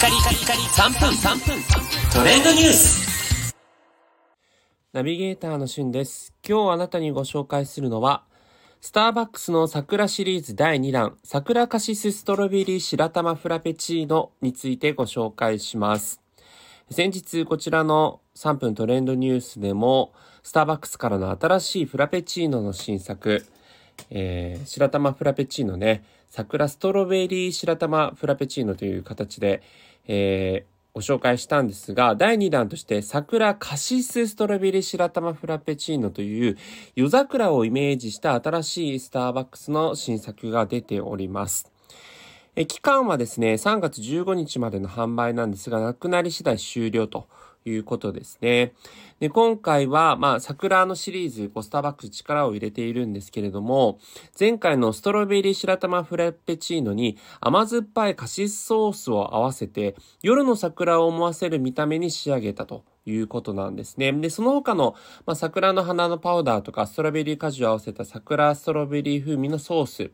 [0.00, 1.62] カリカリカリ3分3分
[2.10, 3.54] トレンドニュース
[4.94, 6.32] ナビゲーターのしゅんです。
[6.42, 8.24] 今日あなたにご紹介するのは、
[8.80, 16.22] スターバックスの桜シリーズ第2弾、桜カシスストロベリー白玉フラペチーノについてご紹介します。
[16.90, 23.44] 先日こちらの3分トレンドニュースでも、スターバックスからの新しいフラペチーノの新作、
[24.08, 29.62] えー白玉フラペチーノね、桜ストロベリー白玉フラペチーノという形で、
[30.06, 36.58] えーご紹介したんですが、第2弾として桜カシスストロベリー白玉フラペチーノという
[36.96, 41.70] 夜桜をイメージした新しいスターバックスの新作が出ております。
[42.66, 47.28] 期間はですね、3月15日までの販売なんですが、なくなり次第終了と
[47.64, 48.72] いうことですね。
[49.20, 53.98] で、今回は、まあ、桜のシリーズ、こうスターバックス力を入れているんですけれども、
[54.38, 64.12] 前回のストロベリー白玉フラペチーノに甘酸っぱいカシスソースを合わせて、夜の桜を思わせる見た目に仕上げたということなんですね。
[64.12, 64.94] で、その他の、
[65.26, 70.10] まあ、桜の花のパウダーとか、ストロベリー果汁を合わせた桜ストロベリー風味のソース、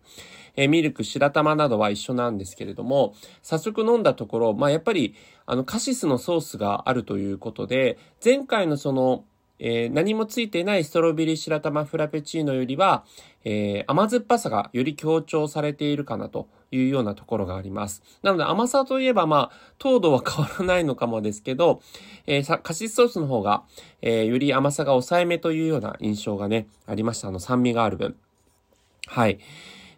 [0.57, 9.25] えーミルク、白玉などは一緒なんですけれども、早速飲んだところ、まあ、やっぱり、あの、カシスのソースがあるということで、前回のその、
[9.59, 13.05] えー何もついてないストロベリー白玉フラペチーノよりは、
[13.45, 18.03] えー甘酸っぱさがより強調されているかなというようなところがあります。
[18.23, 21.81] なので甘さといえばまあ、糖度は変わらないのかもですけど、
[22.27, 23.63] えーカシスソースの方が、
[24.03, 27.29] えーより甘さが抑えめというような印象がね、ありました。
[27.29, 28.17] あの酸味がある分。
[29.07, 29.39] はい。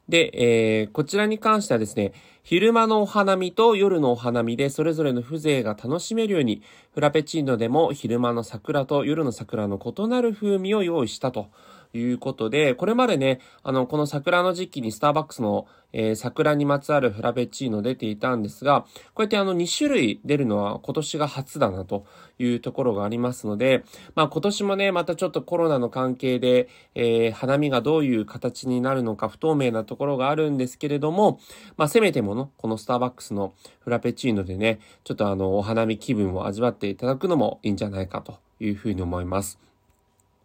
[0.09, 6.63] で、えーこちらに関してはですね、昼間のお花見と夜のお花見でそれぞれの風情が楽しめるように、
[6.95, 11.49] フラペチーノでも昼間の桜と夜の桜の異なる風味を用意したと。
[11.93, 18.83] ということで、これまでね、あの、この桜の時期にスターバックスの、えー桜にまつわるフラペチーノ出ていたんですが、
[19.15, 22.05] こうやってあの2種類出るのは今年が初だなと
[22.39, 31.41] いうところがありますので、まあ今年もね、またちょっとコロナの関係で、えー花見がどういう形になるのか不透明なところがあるんですけれども、
[31.79, 39.59] まあせめてもの、このスターバックスのフラペチーノでね、ちょっとあの、お花見気分を味わっていただくのもいいんじゃないかというふうに思います。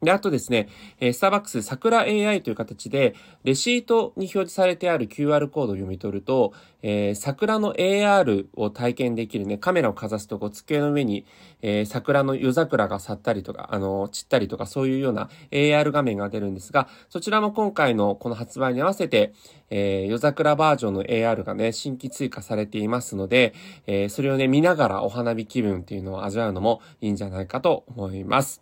[0.03, 0.67] で、あとですね、
[0.99, 11.25] スターバックス桜 AI という形で、レシートに表示されてある QR コードを読み取ると、えー桜の AR を体験できるね、カメラをかざすと、こう、机の上に、
[11.61, 19.33] えー桜の夜桜が去ったりとか、あの、散ったりとか、そういうような AR 画面が出るんですが、そちらも今回のこの発売に合わせて、
[19.69, 23.53] えー夜桜バージョンの AR がね、新規追加されていますので、
[23.87, 28.61] えそれをね、見ながらお花見気分っていうのを味わうのもいいんじゃないかと思います。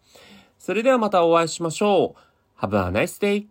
[0.61, 2.15] それではまたお会いしましょ
[2.59, 2.63] う。
[2.63, 3.47] Have a nice day!